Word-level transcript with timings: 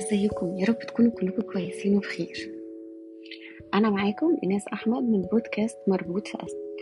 ازيكم؟ 0.00 0.56
يا 0.58 0.66
رب 0.66 0.78
تكونوا 0.78 1.10
كلكم 1.10 1.42
كويسين 1.42 1.96
وبخير. 1.96 2.52
أنا 3.74 3.90
معاكم 3.90 4.36
ايناس 4.42 4.68
أحمد 4.72 5.02
من 5.02 5.22
بودكاست 5.22 5.78
مربوط 5.88 6.26
في 6.26 6.34
اسمك 6.36 6.72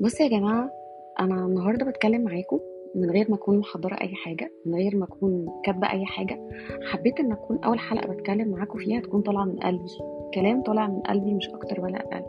بصوا 0.00 0.26
يا 0.26 0.30
جماعة 0.30 0.70
أنا 1.20 1.46
النهارده 1.46 1.86
بتكلم 1.86 2.24
معاكم 2.24 2.60
من 2.94 3.10
غير 3.10 3.26
ما 3.30 3.36
أكون 3.36 3.58
محضرة 3.58 3.94
أي 3.94 4.08
حاجة 4.14 4.52
من 4.66 4.74
غير 4.74 4.96
ما 4.96 5.04
أكون 5.04 5.46
كاتبة 5.64 5.90
أي 5.90 6.04
حاجة. 6.04 6.48
حبيت 6.82 7.20
إن 7.20 7.32
أكون 7.32 7.58
أول 7.64 7.78
حلقة 7.78 8.12
بتكلم 8.12 8.48
معاكم 8.48 8.78
فيها 8.78 9.00
تكون 9.00 9.22
طالعة 9.22 9.44
من 9.44 9.56
قلبي. 9.56 9.90
كلام 10.34 10.62
طالع 10.62 10.86
من 10.86 11.00
قلبي 11.00 11.34
مش 11.34 11.48
أكتر 11.48 11.80
ولا 11.80 11.96
أقل. 11.96 12.24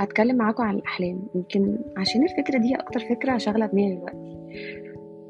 هتكلم 0.00 0.36
معاكم 0.36 0.62
عن 0.62 0.74
الأحلام. 0.74 1.28
يمكن 1.34 1.78
عشان 1.96 2.22
الفكرة 2.22 2.58
دي 2.58 2.74
أكتر 2.74 3.00
فكرة 3.00 3.38
شاغلة 3.38 3.66
دماغي 3.66 3.94
دلوقتي. 3.94 4.36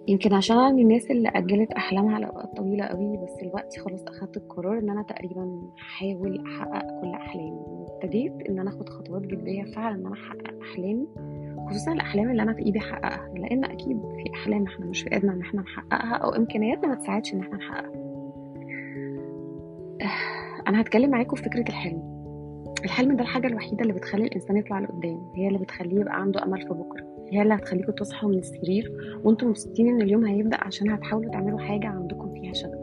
يمكن 0.09 0.34
عشان 0.34 0.59
أنا 0.59 0.73
من 0.73 0.83
الناس 0.83 1.10
اللي 1.10 1.28
أجلت 1.28 1.73
أحلامها 1.73 2.14
على 2.14 2.27
اوقات 2.27 2.56
طويلة 2.56 2.84
قوي 2.84 3.16
بس 3.16 3.30
دلوقتي 3.42 3.80
خلاص 3.80 4.05
أخدت 4.09 4.37
القرار 4.37 4.78
إن 4.78 4.91
أنا 4.91 5.02
تقريبا 5.02 5.62
هحاول 5.78 6.45
أحقق 6.47 7.01
كل 7.01 7.10
أحلامي. 7.14 7.51
وابتديت 7.66 8.33
إن 8.48 8.59
أنا 8.59 8.70
أخد 8.70 8.88
خطوات 8.88 9.23
جدية 9.23 9.64
فعلا 9.64 9.95
إن 9.95 10.06
أنا 10.06 10.14
أحقق 10.14 10.61
أحلامي 10.62 11.06
خصوصا 11.70 11.92
الأحلام 11.92 12.30
اللي 12.30 12.42
أنا 12.42 12.52
في 12.55 12.62
إيدي 12.66 12.78
أحققها 12.78 13.28
لأن 13.37 13.64
أكيد 13.64 14.00
في 14.00 14.34
أحلام 14.34 14.66
إحنا 14.66 14.87
مش 14.87 15.02
في 15.02 15.12
إيدنا 15.14 15.33
إن 15.33 15.41
إحنا 15.41 15.61
نحققها 15.62 16.14
أو 16.16 16.30
إمكانياتنا 16.30 16.88
ما 16.88 16.95
تساعدش 16.95 17.34
إن 17.34 17.41
إحنا 17.41 17.56
نحققها. 17.56 17.92
أنا 20.69 20.80
هتكلم 20.80 21.11
معاكم 21.11 21.36
في 21.36 21.42
فكرة 21.42 21.69
الحلم. 21.69 22.16
الحلم 22.96 23.16
ده 23.16 23.23
الحاجة 23.23 23.46
الوحيدة 23.46 23.82
اللي 23.82 23.92
بتخلي 23.92 24.24
الإنسان 24.24 24.56
يطلع 24.56 24.78
لقدام 24.78 25.32
هي 25.34 25.48
اللي 25.48 25.59
بتخليه 25.59 26.00
يبقى 26.00 26.20
عنده 26.20 26.42
أمل 26.42 26.62
في 26.62 26.68
بكرة 26.74 27.05
هي 27.32 27.42
اللي 27.42 27.55
هتخليكم 27.55 27.92
تصحوا 27.92 28.28
من 28.28 28.38
السرير 28.38 28.92
وأنتم 29.24 29.48
مبسوطين 29.48 29.88
إن 29.88 30.02
اليوم 30.02 30.24
هيبدأ 30.24 30.64
عشان 30.64 30.91
هتحاولوا 30.91 31.30
تعملوا 31.33 31.58
حاجة 31.58 31.86
عندكم 31.86 32.34
فيها 32.34 32.53
شغف. 32.53 32.78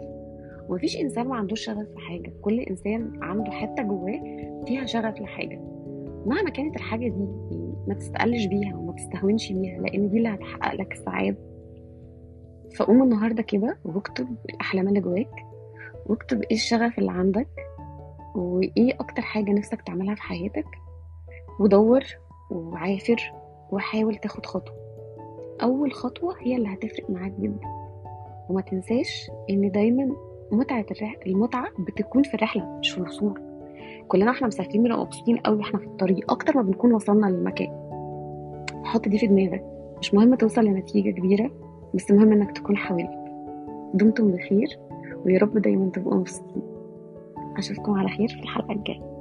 ومفيش 0.69 0.97
إنسان 0.97 1.27
ما 1.27 1.35
عندوش 1.35 1.65
شغف 1.65 1.87
في 1.89 1.97
حاجة 1.99 2.33
كل 2.41 2.59
إنسان 2.59 3.11
عنده 3.21 3.51
حتة 3.51 3.83
جواه 3.83 4.21
فيها 4.67 4.85
شغف 4.85 5.21
لحاجة. 5.21 5.59
مهما 6.25 6.49
كانت 6.49 6.75
الحاجة 6.75 7.07
دي 7.09 7.27
ما 7.87 7.93
تستقلش 7.93 8.45
بيها 8.45 8.75
وما 8.75 8.93
تستهونش 8.93 9.51
بيها 9.51 9.79
لأن 9.81 10.09
دي 10.09 10.17
اللي 10.17 10.29
هتحقق 10.29 10.75
لك 10.75 10.91
السعاده 10.91 11.37
فقوم 12.77 13.03
النهارده 13.03 13.43
كده 13.43 13.77
واكتب 13.85 14.27
الأحلام 14.49 14.87
اللي 14.87 14.99
جواك 14.99 15.45
واكتب 16.05 16.41
إيه 16.41 16.55
الشغف 16.57 16.99
اللي 16.99 17.11
عندك 17.11 17.47
وإيه 18.35 18.93
أكتر 18.99 19.21
حاجة 19.21 19.51
نفسك 19.51 19.81
تعملها 19.81 20.15
في 20.15 20.21
حياتك؟ 20.21 20.65
ودور 21.59 22.03
وعافر 22.51 23.33
وحاول 23.71 24.15
تاخد 24.15 24.45
خطوة. 24.45 24.75
أول 25.63 25.93
خطوة 25.93 26.35
هي 26.39 26.55
اللي 26.55 26.73
هتفرق 26.73 27.09
معاك 27.09 27.31
جدا. 27.39 27.67
وما 28.49 28.61
تنساش 28.61 29.31
إن 29.49 29.71
دايما 29.71 30.15
متعة. 30.51 30.85
المتعة 31.27 31.67
بتكون 31.79 32.23
في 32.23 32.33
الرحلة 32.33 32.79
مش 32.79 32.89
في 32.91 32.97
الوصول 32.97 33.41
كلنا 34.07 34.31
إحنا 34.31 34.47
مسافرين 34.47 34.83
بنبقى 34.83 34.99
مبسوطين 35.05 35.37
قوي 35.37 35.57
وإحنا 35.57 35.79
في 35.79 35.85
الطريق 35.85 36.31
أكتر 36.31 36.57
ما 36.57 36.61
بنكون 36.61 36.93
وصلنا 36.93 37.25
للمكان. 37.27 37.83
حط 38.83 39.07
دي 39.07 39.17
في 39.17 39.27
دماغك. 39.27 39.63
مش 39.99 40.13
مهم 40.13 40.35
توصل 40.35 40.65
لنتيجة 40.65 41.09
كبيرة 41.11 41.51
بس 41.93 42.11
مهم 42.11 42.31
إنك 42.31 42.51
تكون 42.51 42.77
حاولت 42.77 43.09
دمتم 43.93 44.31
بخير 44.31 44.79
ويا 45.25 45.39
رب 45.39 45.57
دايما 45.57 45.89
تبقوا 45.89 46.15
مبسوطين. 46.15 46.72
أشوفكم 47.57 47.91
على 47.91 48.09
خير 48.09 48.27
في 48.27 48.39
الحلقة 48.43 48.71
الجاية. 48.71 49.12